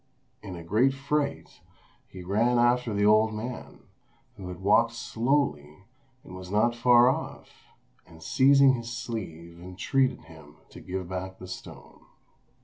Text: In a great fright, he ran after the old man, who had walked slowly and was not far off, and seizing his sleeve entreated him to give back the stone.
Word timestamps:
In 0.41 0.55
a 0.55 0.63
great 0.63 0.95
fright, 0.95 1.61
he 2.07 2.23
ran 2.23 2.57
after 2.57 2.91
the 2.91 3.05
old 3.05 3.35
man, 3.35 3.81
who 4.35 4.47
had 4.47 4.59
walked 4.59 4.93
slowly 4.93 5.83
and 6.23 6.33
was 6.35 6.49
not 6.49 6.73
far 6.75 7.07
off, 7.07 7.65
and 8.07 8.23
seizing 8.23 8.73
his 8.73 8.91
sleeve 8.91 9.59
entreated 9.61 10.21
him 10.21 10.55
to 10.69 10.81
give 10.81 11.07
back 11.07 11.37
the 11.37 11.45
stone. 11.47 11.99